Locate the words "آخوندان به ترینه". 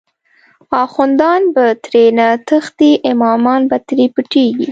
0.83-2.27